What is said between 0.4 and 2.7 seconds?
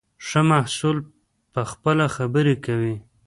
محصول پخپله خبرې